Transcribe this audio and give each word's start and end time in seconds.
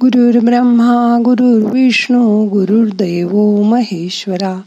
गुरुर् 0.00 0.44
ब्रह्मा 0.44 1.18
गुरुर्विष्णू 1.24 2.46
गुरुर्दैव 2.46 3.62
महेश्वरा. 3.62 4.60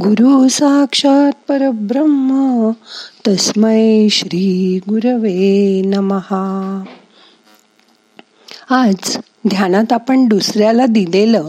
गुरु 0.00 0.48
साक्षात 0.48 1.32
परब्रह्म 1.48 2.70
तस्मै 3.28 4.08
श्री 4.10 4.80
गुरवे 4.88 5.82
नमहा 5.84 6.84
आज 8.70 9.18
ध्यानात 9.48 9.92
आपण 9.92 10.28
दुसऱ्याला 10.28 10.86
दिलेलं 10.86 11.46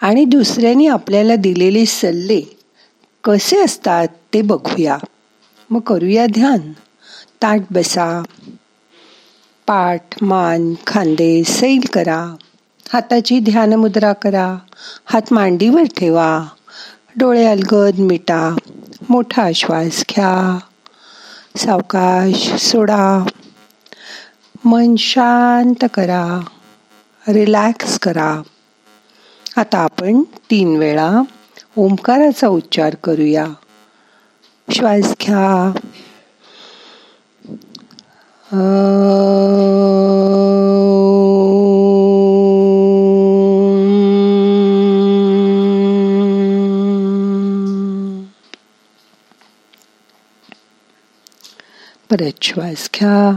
आणि 0.00 0.24
दुसऱ्याने 0.24 0.86
आपल्याला 0.86 1.36
दिलेले 1.36 1.86
सल्ले 1.86 2.56
कसे 3.24 3.64
असतात 3.64 4.08
ते 4.34 4.42
बघूया. 4.42 4.98
मग 5.70 5.80
करूया 5.80 6.26
ध्यान. 6.26 6.72
ताट 7.42 7.60
बसा. 7.70 8.22
पाठ 9.66 10.22
मान 10.22 10.74
खांदे 10.86 11.44
सैल 11.44 11.80
करा. 11.92 12.34
हाताची 12.92 13.40
ध्यान 13.40 13.72
मुद्रा 13.72 14.12
करा. 14.12 14.56
हात 15.04 15.22
मांडीवर 15.30 15.82
ठेवा. 15.96 16.44
डोळे 17.16 17.46
अलगद 17.46 17.98
मिटा. 17.98 18.56
मोठा 19.08 19.50
श्वास 19.54 20.04
घ्या. 20.10 20.58
सावकाश 21.56 22.62
सोडा. 22.62 23.26
मन 24.64 24.96
शांत 24.96 25.84
करा. 25.94 26.40
रिलॅक्स 27.28 27.98
करा. 27.98 28.42
आता 29.56 29.78
आपण 29.78 30.22
तीन 30.22 30.76
वेळा 30.76 31.20
ओंकाराचा 31.76 32.48
उच्चार 32.48 32.94
करूया. 33.04 33.46
श्वास 34.70 35.14
घ्या. 35.20 35.72
आ... 38.52 38.60
श्वास 52.42 52.90
घ्या 52.94 53.30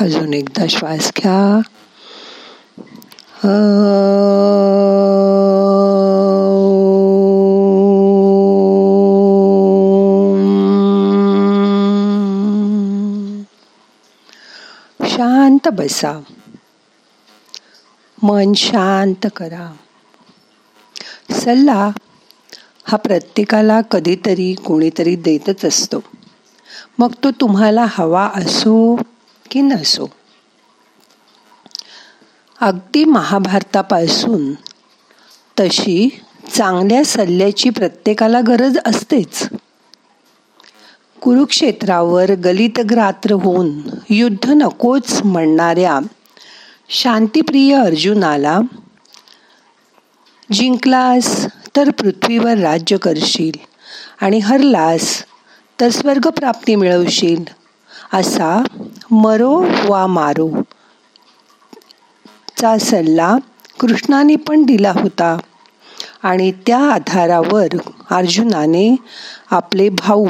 अजून 0.00 0.34
एकदा 0.34 0.66
श्वास 0.66 1.12
घ्या 1.16 1.60
शांत 15.18 15.68
बसा. 15.68 16.20
मन 18.22 18.52
शांत 18.52 19.26
करा. 19.36 19.76
सल्ला 21.30 21.90
हा 22.84 22.96
प्रत्येकाला 22.96 23.80
कधीतरी 23.80 24.54
कोणीतरी 24.54 25.16
देतच 25.16 25.64
असतो. 25.64 26.04
मग 26.98 27.12
तो 27.24 27.30
तुम्हाला 27.30 27.86
हवा 27.88 28.30
असो 28.34 28.96
की 29.50 29.60
नसो. 29.60 30.10
अगदी 32.60 33.04
महाभारतापासून 33.04 34.52
तशी 35.60 36.20
चांगल्या 36.54 37.04
सल्ल्याची 37.04 37.70
प्रत्येकाला 37.70 38.40
गरज 38.40 38.78
असतेच. 38.86 39.48
कुरुक्षेत्रावर 41.22 42.30
गलितग्रात्र 42.34 43.32
होऊन 43.32 43.80
युद्ध 44.10 44.50
नकोच 44.50 45.22
म्हणणाऱ्या 45.24 45.98
शांतिप्रिय 46.88 47.74
अर्जुनाला 47.74 48.60
जिंकलास 50.52 51.46
तर 51.76 51.90
पृथ्वीवर 51.90 52.58
राज्य 52.58 52.96
करशील 52.96 53.58
आणि 54.20 54.38
हरलास 54.38 55.24
तर 55.80 55.88
स्वर्गप्राप्ती 55.88 56.74
मिळवशील 56.74 57.44
असा 58.12 58.62
मरो 59.10 59.64
वा 59.88 60.06
मारो 60.06 60.50
चा 62.56 62.78
सल्ला 62.78 63.36
कृष्णाने 63.80 64.36
पण 64.36 64.62
दिला 64.62 64.90
होता. 64.90 65.38
आणि 66.22 66.52
त्या 66.66 66.78
आधारावर 66.78 67.76
अर्जुनाने 68.10 68.96
आपले 69.50 69.88
भाऊ 69.88 70.26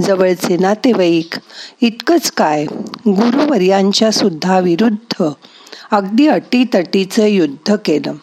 जवळचे 0.00 0.56
नातेवाईक 0.56 1.34
इतकंच 1.80 2.30
काय? 2.30 2.64
गुरुवर्यांच्या 3.06 4.10
सुद्धा 4.10 4.58
विरुद्ध 4.58 5.24
अगदी 5.90 6.26
अटीतटीचं 6.26 7.26
युद्ध 7.26 7.76
केलं. 7.84 8.14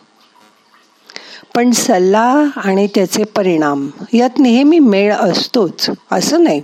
पण 1.55 1.71
सल्ला 1.71 2.45
आणि 2.55 2.87
त्याचे 2.87 3.23
परिणाम 3.23 3.89
यात 4.13 4.39
नेहमी 4.39 4.79
मेळ 4.79 5.13
असतोच 5.13 5.89
असं 6.11 6.43
नाही. 6.43 6.61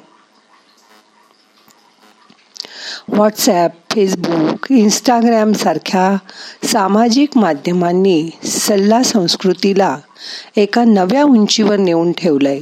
व्हॉट्सॲप 3.07 3.71
फेसबुक 3.91 4.65
इंस्टाग्राम 4.69 5.53
सारख्या 5.53 6.17
सामाजिक 6.67 7.29
माध्यमांनी 7.35 8.29
सल्ला 8.43 9.03
संस्कृतीला 9.03 9.97
एका 10.55 10.83
नव्या 10.83 11.23
उंचीवर 11.23 11.77
नेऊन 11.77 12.11
ठेवलंय. 12.11 12.59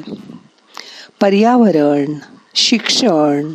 पर्यावरण 1.22 2.14
शिक्षण 2.56 3.54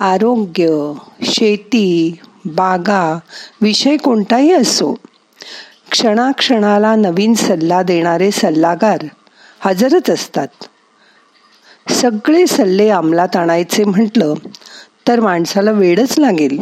आरोग्य 0.00 0.92
शेती 1.22 2.18
बागा 2.44 3.18
विषय 3.60 3.96
कोणताही 3.96 4.52
असो 4.52 4.94
क्षणाक्षणाला 5.90 6.96
नवीन 6.96 7.34
सल्ला 7.34 7.82
देणारे 7.82 8.30
सल्लागार 8.30 8.98
हजरच 9.60 10.10
असतात. 10.10 10.48
सगळे 11.90 12.46
सल्ले 12.46 12.88
अंमलात 12.88 13.36
आणायचे 13.36 13.84
म्हटलं 13.84 14.34
तर 15.08 15.20
माणसाला 15.20 15.70
वेळच 15.70 16.18
लागेल. 16.18 16.58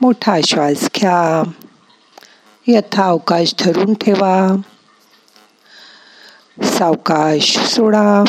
मोठा 0.00 0.38
श्वास 0.46 0.88
घ्या. 0.96 1.50
यथा 2.66 3.04
अवकाश 3.04 3.54
धरून 3.58 3.94
ठेवा. 3.94 4.56
सावकाश 6.64 7.58
सोडा. 7.58 8.24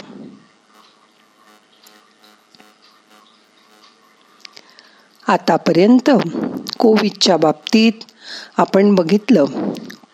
आतापर्यंत 5.28 6.10
कोविडच्या 6.80 7.38
बाबतीत 7.38 8.04
आपण 8.58 8.94
बघितलं 8.96 9.46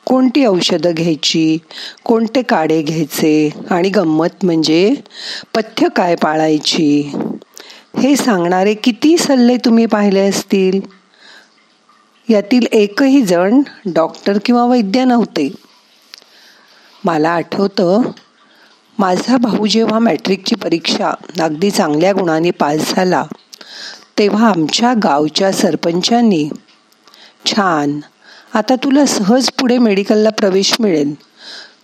कोणती 0.05 0.45
औषधं 0.45 0.91
घ्यायची 0.91 1.57
कोणते 2.03 2.41
काढे 2.41 2.81
घ्यायचे 2.81 3.49
आणि 3.69 3.89
गंमत 3.89 4.45
म्हणजे 4.45 4.93
पथ्य 5.55 5.87
काय 5.95 6.15
पाळायची 6.15 7.11
हे 7.97 8.15
सांगणारे 8.15 8.73
किती 8.73 9.17
सल्ले 9.17 9.57
तुम्ही 9.57 9.85
पाहिले 9.85 10.19
असतील? 10.19 10.79
यातील 12.27 12.65
एकही 12.71 13.21
जण 13.21 13.61
डॉक्टर 13.85 14.37
किंवा 14.45 14.65
वैद्य 14.65 15.03
नव्हते. 15.03 15.49
मला 17.03 17.29
आठवतं 17.29 18.01
माझा 18.97 19.37
भाऊ 19.37 19.67
जेव्हा 19.67 19.99
मॅट्रिकची 19.99 20.55
परीक्षा 20.55 21.13
अगदी 21.39 21.71
चांगल्या 21.71 22.13
गुणाने 22.13 22.51
पास 22.51 22.93
झाला 22.95 23.23
तेव्हा 24.21 24.49
आमच्या 24.49 24.93
गावच्या 25.03 25.51
सरपंचांनी 25.51 26.49
छान 27.45 27.99
आता 28.53 28.75
तुला 28.75 29.05
सहज 29.05 29.49
पुढे 29.49 29.77
मेडिकलला 29.77 30.29
प्रवेश 30.29 30.73
मिळेल. 30.79 31.15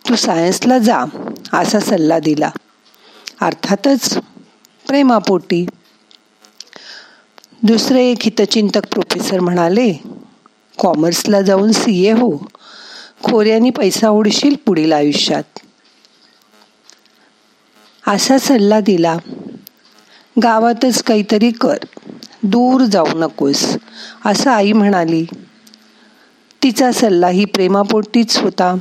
तू 0.10 0.16
सायन्सला 0.16 0.78
जा 0.78 1.04
असा 1.54 1.80
सल्ला 1.80 2.20
दिला. 2.20 2.52
अर्थातच 3.42 4.18
प्रेमापोटी. 4.88 5.66
दुसरे 7.64 8.12
एक 8.12 8.18
हितचिंतक 8.22 8.88
प्रोफेसर 8.92 9.40
म्हणाले 9.40 9.94
कॉमर्सला 10.78 11.42
जाऊन 11.42 11.72
सी 11.72 12.06
ए 12.06 12.12
हो. 12.12 12.46
खोऱ्यानी 13.24 13.70
पैसा 13.70 14.10
उडशील 14.10 14.56
पुढील 14.66 14.94
आयुष्यात. 14.94 15.60
असा 18.08 18.38
सल्ला 18.38 18.80
दिला. 18.80 19.18
गावातच 20.44 21.04
काहीतरी 21.04 21.52
कर. 21.52 21.78
दूर 22.50 22.84
जाऊ 22.86 23.06
नकोस 23.16 23.78
असं 24.26 24.52
आई 24.52 24.72
म्हणाली. 24.72 25.26
तिचा 26.64 26.92
सल्लाही 26.92 27.46
प्रेमापोटीच 27.46 28.38
होता. 28.38 28.76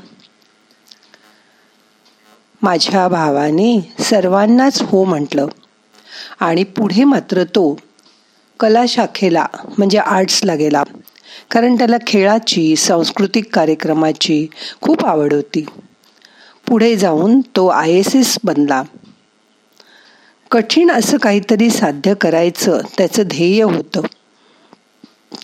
माझ्या 2.63 3.09
भावाने 3.09 3.95
सर्वांनाच 4.01 4.83
हो 4.83 5.05
म्हटलं 5.05 5.47
आणि 6.41 6.65
पुढे 6.65 7.05
मात्र 7.05 7.45
तो 7.45 7.77
कला 8.61 8.85
शाखेला 8.89 9.47
म्हणजे 9.79 9.99
आर्ट्सला 9.99 10.55
गेला. 10.55 10.83
कारण 11.51 11.79
त्याला 11.79 11.97
खेळाची 12.07 12.77
सांस्कृतिक 12.77 13.55
कार्यक्रमाची 13.55 14.47
खूप 14.81 15.07
आवड 15.07 15.33
होती. 15.33 15.67
पुढे 16.69 16.97
जाऊन 16.97 17.41
तो 17.41 17.67
आय 17.67 17.91
एस 17.91 18.17
एस 18.17 18.39
बनला. 18.45 18.83
कठीण 20.51 20.91
असं 20.91 21.17
काहीतरी 21.17 21.71
साध्य 21.71 22.15
करायचं 22.15 22.81
त्याचं 22.99 23.23
ध्येय 23.27 23.63
होतं. 23.63 24.01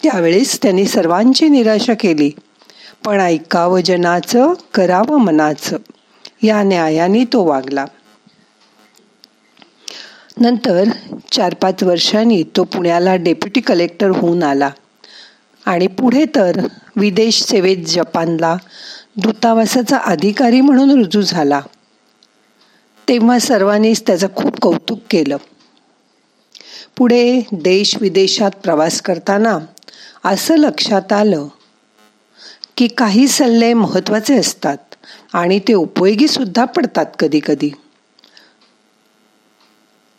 त्यावेळेस 0.03 0.63
त्यांनी 0.63 0.87
सर्वांची 0.87 1.49
निराशा 1.49 1.95
केली. 1.95 2.31
पण 3.05 3.21
ऐकावं 3.21 3.81
जनाचं 3.81 4.53
करावं 4.75 5.21
मनाचं 5.21 5.77
या 6.43 6.63
न्यायाने 6.63 7.25
तो 7.25 7.45
वागला. 7.45 7.85
नंतर 10.41 10.85
चार 11.33 11.55
पाच 11.55 11.83
वर्षांनी 11.83 12.43
तो 12.43 12.65
पुण्याला 12.65 13.17
डेप्युटी 13.17 13.61
कलेक्टर 13.61 14.11
होऊन 14.11 14.43
आला. 14.43 14.71
आणि 15.67 15.87
पुढे 15.87 16.25
तर 16.25 16.67
विदेश 16.97 17.43
सेवेत 17.43 17.77
जपानला 17.77 18.57
दूतावासाचा 19.17 19.97
अधिकारी 19.97 20.61
म्हणून 20.61 20.91
रुजू 20.91 21.21
झाला. 21.21 21.61
तेव्हा 23.09 23.39
सर्वांनीच 23.39 24.03
त्याचं 24.07 24.27
खूप 24.37 24.61
कौतुक 24.61 24.99
केलं. 25.11 25.37
पुढे 26.97 27.41
देश 27.53 27.97
विदेशात 28.01 28.51
प्रवास 28.63 29.01
करताना 29.01 29.59
असं 30.25 30.57
लक्षात 30.57 31.13
आलं 31.13 31.47
की 32.77 32.87
काही 32.89 33.29
सल्ले 33.29 33.73
महत्त्वाचे 33.75 34.39
असतात 34.39 34.77
आणि 35.33 35.59
ते 35.69 35.75
उपयोगीसुद्धा 35.75 36.65
पडतात 36.65 37.07
कधी 37.19 37.41
कधी 37.47 37.71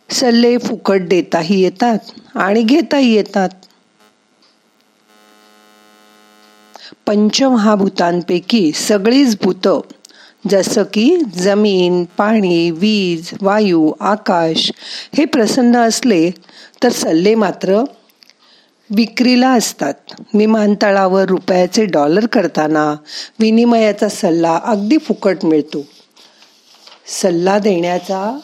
सल्ले 0.10 0.58
फुकट 0.58 1.02
देताही 1.02 1.62
येतात 1.62 1.98
आणि 2.36 2.62
घेताही 2.62 3.14
येतात. 3.14 3.50
पंचमहाभूतांपैकी 7.06 8.72
सगळीच 8.72 9.38
भूतं 9.42 9.80
जसं 10.50 10.84
की 10.84 11.18
जमीन 11.18 12.04
पाणी 12.04 12.72
वीज 12.72 13.30
वायू 13.42 13.92
आकाश 14.00 14.72
हे 15.18 15.26
प्रसन्न 15.26 15.78
असले 15.78 16.32
तर 16.84 16.90
सल्ले 16.92 17.36
मात्र 17.36 17.84
विक्रीला 18.90 19.50
असतात. 19.50 19.94
विमानतळावर 20.34 21.26
रुपयाचे 21.26 21.86
डॉलर 21.86 22.26
करताना 22.26 22.96
विनिमयाचा 23.40 24.10
सल्ला 24.10 24.60
अगदी 24.64 24.98
फुकट 24.98 25.38
मिळतो. 25.44 25.86
सल्ला 27.22 27.60
देण्याचा 27.60 28.40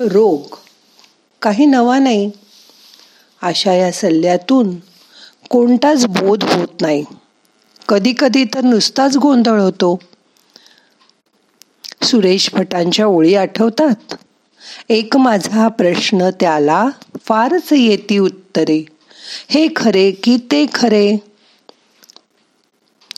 रोग 0.00 0.56
काही 1.42 1.66
नवा 1.66 1.98
नाही. 1.98 2.30
अशा 3.42 3.72
या 3.72 3.92
सल्ल्यातून 3.92 4.76
कोणताच 5.50 6.06
बोध 6.06 6.44
होत 6.44 6.80
नाही. 6.80 7.04
कधी 7.88 8.12
कधी 8.18 8.44
तर 8.44 8.60
नुसताच 8.60 9.16
गोंधळ 9.16 9.60
होतो. 9.60 9.98
सुरेश 12.04 12.50
भटांच्या 12.52 13.06
ओळी 13.06 13.34
आठवतात? 13.34 14.14
एक 14.88 15.16
माझा 15.16 15.68
प्रश्न 15.68 16.30
त्याला 16.40 16.88
फारच 17.24 17.72
येती 17.72 18.18
उत्तरे. 18.18 18.84
हे 19.48 19.68
खरे 19.76 20.10
की 20.10 20.36
ते 20.36 20.66
खरे? 20.74 21.16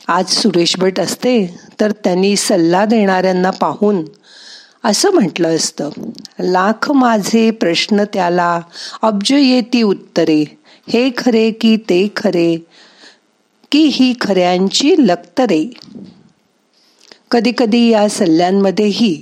आज 0.07 0.25
सुरेश 0.29 0.77
भट 0.77 0.99
असते 0.99 1.59
तर 1.79 1.91
त्यांनी 1.91 2.35
सल्ला 2.35 2.85
देणाऱ्यांना 2.85 3.49
पाहून 3.49 4.05
असं 4.83 5.09
म्हटलं 5.11 5.55
असतं 5.55 5.89
लाख 6.39 6.91
माझे 6.91 7.51
प्रश्न 7.51 8.03
त्याला 8.13 8.61
अब्ज 9.01 9.31
येती 9.31 9.81
उत्तरे. 9.81 10.57
हे 10.93 11.09
खरे 11.17 11.51
की 11.51 11.77
ते 11.77 12.07
खरे? 12.15 12.55
की 13.71 13.79
ही 13.79 14.13
खऱ्यांची 14.21 14.95
लक्तरे? 14.99 15.71
कधी 17.31 17.51
कधी 17.57 17.89
या 17.89 18.07
सल्ल्यांमध्येही 18.09 19.21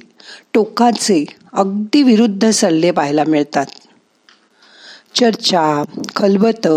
टोकाचे 0.53 1.25
अगदी 1.53 2.03
विरुद्ध 2.03 2.49
सल्ले 2.49 2.91
पाहायला 2.91 3.23
मिळतात. 3.27 3.65
चर्चा 5.15 5.83
खलबत 6.15 6.67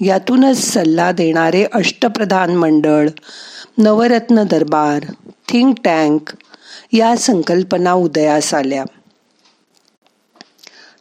यातूनच 0.00 0.56
सल्ला 0.56 1.12
देणारे 1.12 1.64
अष्टप्रधान 1.72 2.56
मंडळ 2.56 3.08
नवरत्न 3.78 4.42
दरबार 4.42 5.04
थिंक 5.48 5.74
टँक 5.84 6.30
या 6.92 7.16
संकल्पना 7.16 7.92
उदयास 7.92 8.54
आल्या. 8.54 8.84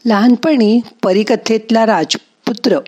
लहानपणी 0.06 0.80
परिकथेतला 1.04 1.86
राजपुत्र 1.86 2.80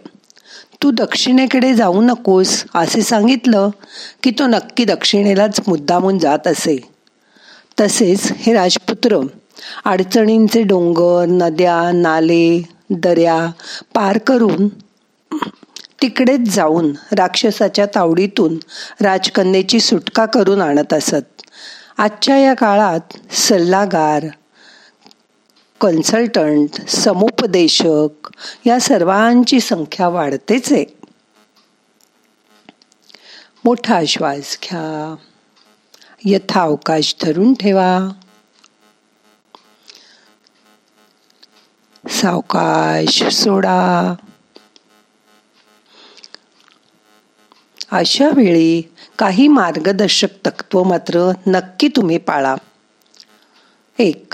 तू 0.84 0.92
दक्षिणेकडे 0.92 1.74
जाऊ 1.74 2.02
नकोस 2.02 2.64
असे 2.76 3.02
सांगितलं 3.02 3.70
की 4.24 4.32
तो 4.32 4.48
नक्की 4.48 4.86
दक्षिणेलाच 4.86 5.60
मुद्दामून 5.68 6.20
जात 6.20 6.48
असे. 6.48 6.78
तसेच 7.80 8.32
हे 8.32 8.54
राजपुत्र 8.54 9.20
अडचणींचे 9.86 10.64
डोंगर 10.64 11.26
नद्या 11.28 11.92
नाले 11.94 12.62
दर्या 12.90 13.48
पार 13.94 14.18
करून 14.18 14.68
तिकडेच 16.02 16.56
जाऊन 16.56 16.92
राक्षसाच्या 17.12 17.86
तावडीतून 17.86 18.58
राजकन्येची 19.02 19.80
सुटका 19.80 20.26
करून 20.26 20.62
आणत 20.62 20.94
असत. 20.94 21.42
आजच्या 21.98 22.38
या 22.38 22.54
काळात 22.54 23.34
सल्लागार 23.34 24.26
कन्सल्टंट 25.82 26.90
समुपदेशक 26.90 28.30
या 28.66 28.80
सर्वांची 28.80 29.60
संख्या 29.60 30.08
वाढतेच 30.08 30.74
आहे. 30.74 30.86
मोठा 33.66 34.02
श्वास 34.08 34.58
घ्या. 34.64 35.16
यथा 36.26 36.62
अवकाश 36.62 37.16
धरून 37.22 37.54
ठेवा. 37.54 38.10
सावकाश 42.10 43.24
सोडा. 43.24 44.14
अशा 47.92 48.30
वेळी 48.30 48.94
काही 49.20 49.48
मार्गदर्शक 49.48 50.46
तत्व 50.46 50.84
मात्र 50.84 51.32
नक्की 51.48 51.88
तुम्ही 51.88 52.18
पाळा. 52.18 52.56
एक 54.00 54.34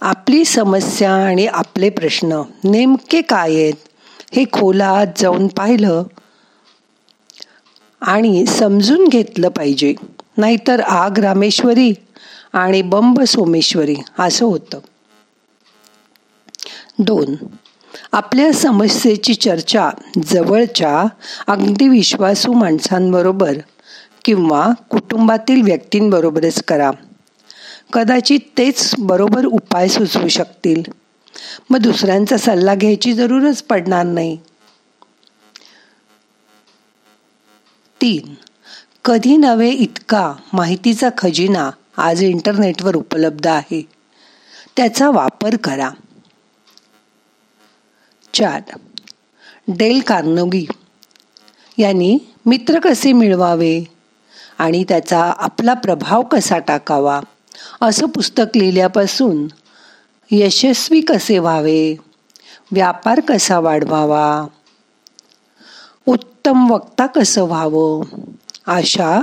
आपली 0.00 0.44
समस्या 0.44 1.12
आणि 1.12 1.46
आपले 1.46 1.90
प्रश्न 1.90 2.42
नेमके 2.64 3.20
काय 3.20 3.54
आहेत 3.54 3.74
हे 4.34 4.44
खोलात 4.52 5.06
जाऊन 5.16 5.46
पाहिलं 5.46 6.02
आणि 8.00 8.46
समजून 8.46 9.08
घेतलं 9.08 9.48
पाहिजे. 9.48 9.94
नाहीतर 10.36 10.80
आग 10.80 11.18
रामेश्वरी 11.18 11.92
आणि 12.52 12.82
बंब 12.82 13.20
सोमेश्वरी 13.20 13.96
असं 14.18 14.46
होतं. 14.46 14.78
दोन 16.98 17.34
आपल्या 18.12 18.52
समस्येची 18.52 19.34
चर्चा 19.34 19.90
जवळच्या 20.26 21.04
अगदी 21.46 21.88
विश्वासू 21.88 22.52
माणसांबरोबर 22.52 23.52
किंवा 24.24 24.70
कुटुंबातील 24.90 25.62
व्यक्तींबरोबरच 25.62 26.62
करा. 26.62 26.90
कदाचित 27.92 28.40
तेच 28.58 28.94
बरोबर 28.98 29.44
उपाय 29.44 29.88
सुचवू 29.88 30.28
शकतील. 30.28 30.82
मग 31.70 31.78
दुसऱ्यांचा 31.78 32.36
सल्ला 32.36 32.74
घ्यायची 32.74 33.12
जरूरच 33.12 33.62
पडणार 33.62 34.06
नाही. 34.06 34.36
तीन. 38.00 38.34
कधी 39.04 39.36
नव्हे 39.36 39.70
इतका 39.70 40.34
माहितीचा 40.52 41.08
खजिना 41.18 41.70
आज 41.96 42.22
इंटरनेटवर 42.22 42.96
उपलब्ध 42.96 43.46
आहे. 43.46 43.88
त्याचा 44.76 45.10
वापर 45.10 45.56
करा. 45.56 45.90
चार. 48.34 48.62
डेल 49.68 50.00
कार्नोगी 50.06 50.66
यांनी 51.78 52.18
मित्र 52.46 52.80
कसे 52.80 53.12
मिळवावे? 53.12 53.84
आणि 54.58 54.84
त्याचा 54.88 55.32
आपला 55.36 55.74
प्रभाव 55.74 56.22
कसा 56.22 56.58
टाकावा? 56.58 57.20
असं 57.82 58.06
पुस्तक 58.06 58.56
लिहिल्यापासून 58.56 59.46
यशस्वी 60.30 61.00
कसे 61.00 61.38
व्हावे? 61.38 61.96
व्यापार 62.72 63.20
कसा 63.20 63.58
वाढवावा? 63.58 64.46
उत्तम 66.06 66.70
वक्ता 66.70 67.06
कसं 67.06 67.42
व्हावं? 67.42 68.04
अशा 68.66 69.22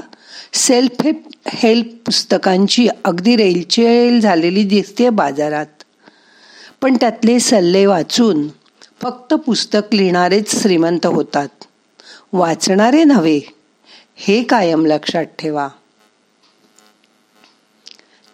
सेल्फ 0.54 1.08
हेल्प 1.48 2.06
पुस्तकांची 2.06 2.88
अगदी 3.06 3.36
रेलचेल 3.36 4.20
झालेली 4.20 4.64
दिसते 4.64 5.10
बाजारात. 5.10 5.66
पण 6.82 6.96
त्यातले 6.96 7.40
सल्ले 7.40 7.86
वाचून 7.86 8.48
फक्त 9.02 9.34
पुस्तक 9.34 9.96
लिहिणारेच 9.96 10.62
श्रीमंत 10.62 11.06
होतात. 11.06 11.48
वाचणारे 12.34 13.04
नव्हे 13.04 13.40
हे 14.16 14.44
कायम 14.44 14.86
लक्षात 14.86 15.26
ठेवा. 15.26 15.68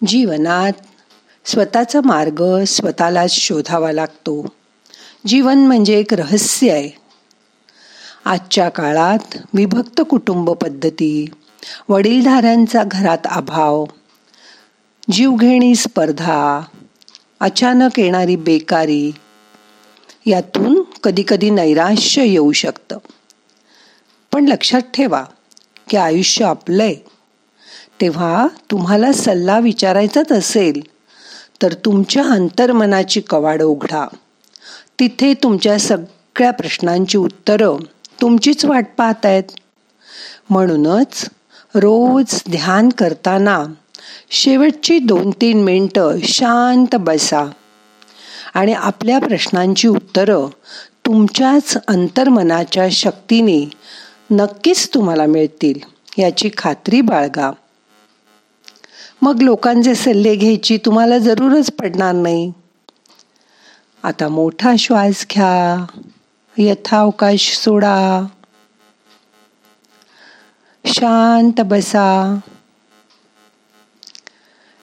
जीवनात 0.07 0.73
स्वतःचा 1.45 1.99
मार्ग 2.05 2.63
स्वतःलाच 2.63 3.31
शोधावा 3.31 3.91
लागतो. 3.91 4.45
जीवन 5.27 5.57
म्हणजे 5.57 5.99
एक 5.99 6.13
रहस्य 6.13 6.71
आहे. 6.71 6.89
आजच्या 8.25 8.69
काळात 8.69 9.37
विभक्त 9.53 10.01
कुटुंब 10.09 10.49
पद्धती 10.49 11.29
वडीलधाऱ्यांचा 11.89 12.83
घरात 12.87 13.17
अभाव 13.25 13.85
जीवघेणी 15.11 15.75
स्पर्धा 15.75 16.61
अचानक 17.39 17.99
येणारी 17.99 18.35
बेकारी 18.35 19.11
यातून 20.25 20.83
कधीकधी 21.03 21.49
नैराश्य 21.49 22.25
येऊ 22.25 22.51
शकतं. 22.51 22.97
पण 24.31 24.47
लक्षात 24.47 24.81
ठेवा 24.81 25.25
की 25.89 25.97
आयुष्य 25.97 26.45
आपलं 26.45 26.83
आहे 26.83 27.10
तेव्हा 28.01 28.47
तुम्हाला 28.71 29.11
सल्ला 29.11 29.59
विचारायचाच 29.59 30.31
असेल 30.31 30.81
तर 31.61 31.73
तुमच्या 31.73 32.23
अंतर्मनाची 32.23 33.21
कवाड 33.21 33.61
उघडा. 33.61 34.07
तिथे 34.99 35.33
तुमच्या 35.33 35.79
सगळ्या 35.79 36.51
प्रश्नांची 36.51 37.17
उत्तरं 37.17 37.77
तुमचीच 38.21 38.65
वाट 38.65 38.85
पाहत 38.97 39.25
आहेत 39.25 39.43
म्हणूनच 40.49 41.25
रोज 41.75 42.43
ध्यान 42.51 42.89
करताना 42.89 43.63
शेवटची 44.31 44.99
दोन 44.99 45.31
तीन 45.41 45.63
मिनटं 45.63 46.17
शांत 46.23 46.95
बसा 46.95 47.49
आणि 48.53 48.73
आपल्या 48.73 49.19
प्रश्नांची 49.19 49.87
उत्तरं 49.87 50.47
तुमच्याच 51.05 51.77
अंतर्मनाच्या 51.87 52.87
शक्तीने 52.91 53.69
नक्कीच 54.31 54.89
तुम्हाला 54.93 55.25
मिळतील 55.25 55.79
याची 56.17 56.49
खात्री 56.57 57.01
बाळगा. 57.01 57.51
मग 59.21 59.41
लोकांचे 59.41 59.95
सल्ले 59.95 60.35
घ्यायची 60.35 60.77
तुम्हाला 60.77 61.17
जरूरच 61.17 61.71
पडणार 61.71 62.11
नाही. 62.11 62.53
आता 64.03 64.27
मोठा 64.27 64.75
श्वास 64.79 65.25
घ्या. 65.31 65.85
यथावकाश 66.57 67.57
सोडा. 67.57 68.25
शांत 70.85 71.61
बसा. 71.65 72.39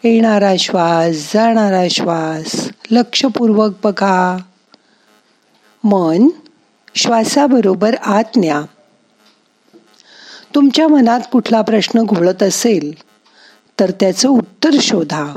येणारा 0.04 0.52
श्वास 0.59 1.35
जाणारा 1.35 1.88
श्वास 1.90 2.68
लक्षपूर्वक 2.90 3.73
बघा. 3.85 4.37
मन 5.85 6.28
श्वासाबरोबर 6.95 7.95
आत 7.95 8.25
न्या. 8.37 8.62
तुमच्या 10.54 10.88
मनात 10.88 11.21
कुठला 11.33 11.62
प्रश्न 11.62 12.02
घोळत 12.02 12.42
असेल 12.42 13.08
तर 13.81 13.91
त्याचं 13.91 14.29
उत्तर 14.29 14.71
शोधा. 14.81 15.35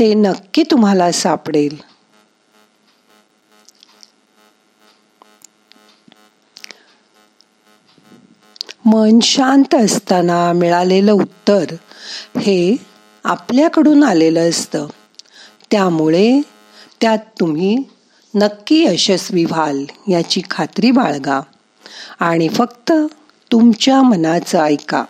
ते 0.00 0.14
नक्की 0.14 0.62
तुम्हाला 0.62 1.12
सापडेल. 1.12 1.76
मन 8.84 9.20
शांत 9.20 9.74
असताना 9.74 10.52
मिळालेलं 10.52 11.12
उत्तर 11.12 11.64
हे 12.40 12.76
आपल्याकडून 13.24 14.04
आलेलं 14.04 14.48
असतं. 14.50 14.86
त्यामुळे 15.70 16.40
त्यात 17.00 17.18
तुम्ही 17.40 17.76
नक्की 18.34 18.84
यशस्वी 18.84 19.44
व्हाल 19.44 19.84
याची 20.08 20.42
खात्री 20.50 20.90
बाळगा. 20.90 21.40
आणि 22.20 22.48
फक्त 22.48 22.92
तुमच्या 23.52 24.02
मनाचं 24.02 24.60
ऐका. 24.60 25.04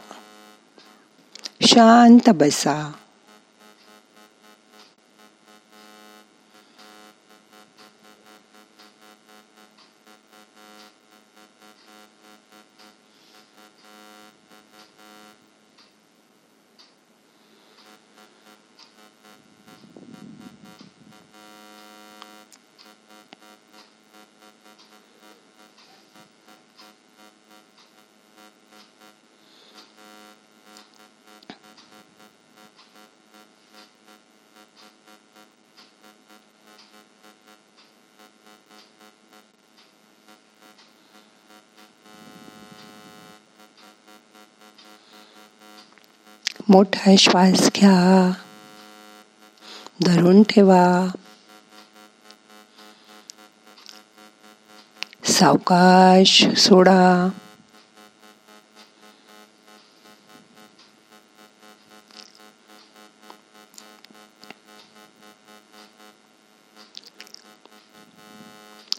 शांत 1.63 2.31
बसा. 2.31 2.93
मोठा 46.71 47.15
श्वास 47.19 47.71
घ्या. 47.77 48.33
धरून 50.03 50.43
ठेवा. 50.43 51.07
सावकाश 55.25 56.47
सोडा. 56.57 57.29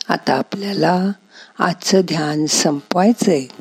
आता 0.10 0.34
आपल्याला 0.34 1.12
आजचं 1.60 2.02
ध्यान 2.02 2.46
संपवायचंय. 2.46 3.61